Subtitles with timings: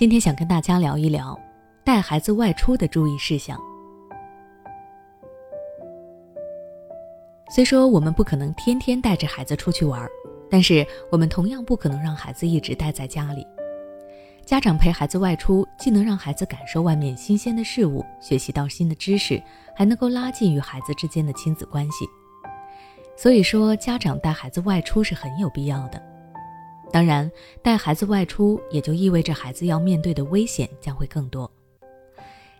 [0.00, 1.38] 今天想跟大家聊一聊
[1.84, 3.60] 带孩子外出的注意事项。
[7.50, 10.08] 虽说我们不可能天天带着孩子出去玩，
[10.50, 13.46] 但是我们同样不可能让孩子一直待在家里。
[14.46, 19.38] 家长陪孩子外出，既能让孩子感受外面新鲜的事物，学习到新的知识，
[19.76, 22.06] 还能够拉近与孩子之间的亲子关系。
[23.18, 26.02] 所以说，家长带孩子外出是很有必要的。
[26.92, 27.30] 当然，
[27.62, 31.50] 带孩子外出也就意味着孩子要面对的危险将会更多。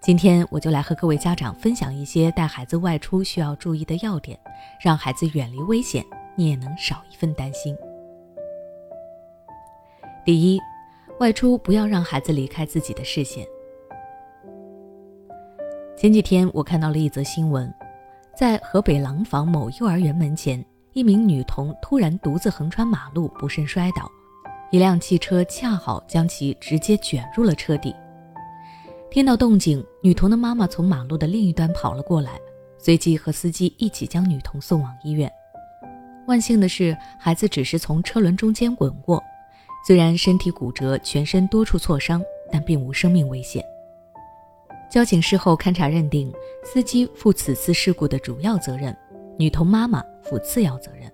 [0.00, 4.38] 今天我就来和各位家长分享一些带孩子外出需要注意的要点，
[4.82, 6.04] 让孩子远离危险，
[6.36, 7.76] 你也能少一份担心。
[10.24, 10.60] 第一，
[11.20, 13.46] 外出不要让孩子离开自己的视线。
[15.96, 17.72] 前几天我看到了一则新闻，
[18.36, 20.64] 在河北廊坊某幼儿园门前。
[20.94, 24.08] 一名女童突然独自横穿马路，不慎摔倒，
[24.70, 27.92] 一辆汽车恰好将其直接卷入了车底。
[29.10, 32.38] 听到动静，女童的妈妈从马路的另一端跑了过来，
[32.78, 35.30] 随即和司机一起将女童送往医院。
[36.28, 39.20] 万幸的是，孩子只是从车轮中间滚过，
[39.84, 43.64] 虽然身体骨折，全身多处挫伤，但并无生命危险。
[44.88, 46.32] 交警事后勘查认定，
[46.64, 48.96] 司机负此次事故的主要责任。
[49.36, 51.10] 女童妈妈负次要责任，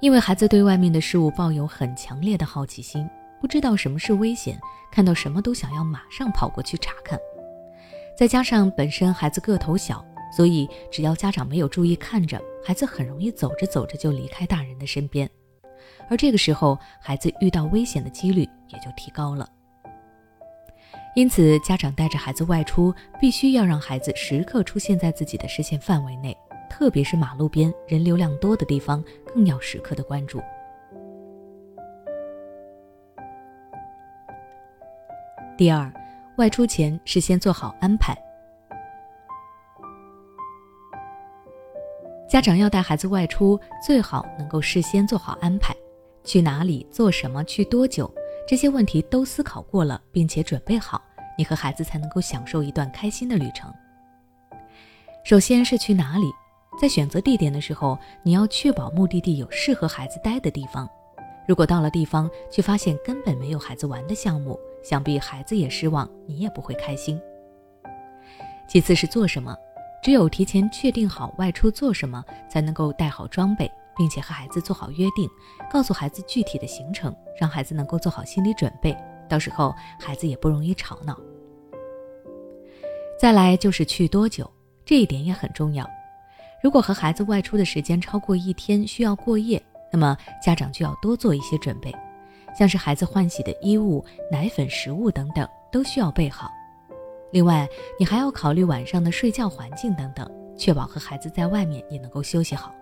[0.00, 4.58] 因为孩子对外面的事物抱有很强烈的好奇心，不知道什么是危险，
[4.90, 7.18] 看到什么都想要马上跑过去查看。
[8.16, 10.02] 再加上本身孩子个头小，
[10.34, 15.28] 所以只要家长没有注意看着，孩子很容易走着走着就离开大人的身边，
[16.08, 19.46] 而这个时候孩子遇到危险的几率也就提高了。
[21.18, 26.36] 因此，家长带着孩子外出，必须要让孩子时刻出现在自己的视线范围内，
[26.70, 30.40] 特别是马路边人流量多的地方，更要时刻的关注。
[35.56, 35.92] 第二，
[36.36, 38.16] 外出前事先做好安排。
[42.28, 45.74] 家长要带孩子外出，最好能够事先做好安排，
[46.22, 48.08] 去哪里、做什么、去多久，
[48.46, 51.02] 这些问题都思考过了，并且准备好。
[51.38, 53.72] 你和孩子才能够享受一段开心的旅程。
[55.24, 56.26] 首先是去哪里，
[56.80, 60.88] 在选择地点的时候，你要确保目的地有适合孩子待的地方。
[61.46, 67.20] 如果到了地方却发现根本没有孩子玩的项目，想必孩子也失望，你也不会开心。
[68.66, 69.56] 其次是做什么，
[70.02, 75.28] 只有提前确定好外出做什么，才能够带好装备，并且和孩子做好约定，
[75.70, 78.96] 告诉孩子具体的行程，让孩子能够做好心理准备。
[79.28, 81.18] 到时候孩子也不容易吵闹。
[83.20, 84.50] 再来就是去多久，
[84.84, 85.88] 这一点也很重要。
[86.62, 89.62] 如果和孩子外出的时间超过一天，需要过夜，
[89.92, 91.94] 那么家长就要多做一些准备，
[92.56, 96.50] 像是孩子换洗的衣物、奶粉、食物等等都需要备好。
[97.30, 97.68] 另外，
[97.98, 102.72] 你还要考虑晚上的睡觉环境等等，确保和孩子在外面也能够休息好。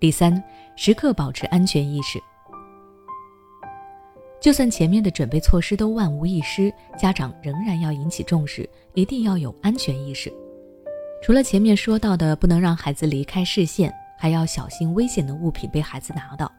[0.00, 0.42] 第三，
[0.76, 2.18] 时刻保持安全意识。
[4.44, 10.30] 就算前面的准备措施都万无一失，家长仍然要引起重视，一定要有安全意识。
[11.22, 16.52] 除了前面说到的不能让孩子离开视线，还要小心危险的物品被孩子拿到，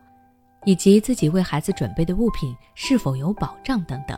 [0.65, 4.17] 以及自己为孩子准备的物品是否有保障等等。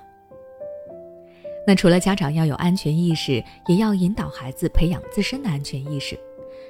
[1.68, 6.18] 那除了家长要有安全意识，也要引导孩子培养自身的安全意识，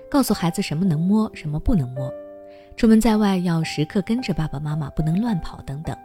[0.10, 2.12] 告诉孩子什么能摸，什么不能摸，
[2.76, 5.96] 出门在外要时刻跟着爸爸妈妈，不能乱跑等等。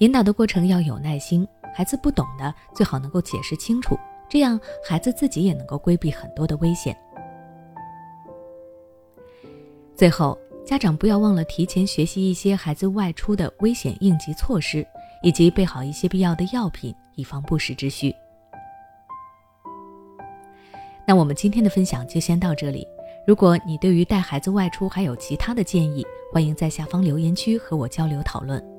[0.00, 3.98] 引导的过程要有耐心，孩子不懂的最好能够解释清楚，
[4.30, 6.96] 这样孩子自己也能够规避很多的危险。
[9.94, 14.86] 最后，家长不要忘了提前学习一些孩子外出的危险应急措施，
[15.22, 18.10] 以及备好一些必要的药品，以防不时之需。
[21.06, 22.88] 那我们今天的分享就先到这里。
[23.26, 28.69] 如果你对于带孩子外出还有其他的建议，欢迎在下方留言区和我交流讨论。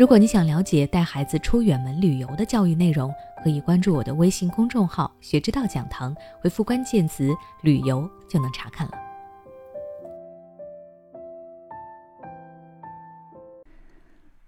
[0.00, 3.12] 如果你想了解带孩子出远门旅游的教育内容，
[3.44, 8.94] 可以关注我的微信公众号“学之道讲堂”，回复关键词“旅游”就能查看了。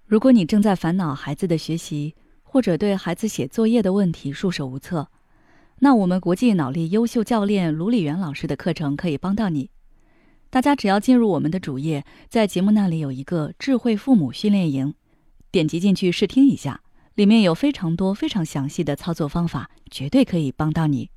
[0.07, 5.09] 如果你正在烦恼孩子的学习，或者对孩子写作业的问题束手无策，
[5.81, 9.69] 那我们国际脑力优秀教练卢礼元老师的课程可以帮到你。
[10.49, 14.95] 大家只要进入我们的主页，在节目那里有一个智慧父母训练营。
[15.53, 16.81] 点击进去试听一下，
[17.15, 21.11] 里面有非常多、非常详细的操作方法，绝对可以帮到你。